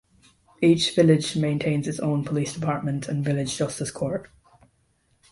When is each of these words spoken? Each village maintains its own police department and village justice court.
Each 0.63 0.95
village 0.95 1.35
maintains 1.35 1.87
its 1.87 1.99
own 1.99 2.23
police 2.25 2.55
department 2.55 3.07
and 3.07 3.23
village 3.23 3.55
justice 3.55 3.91
court. 3.91 4.31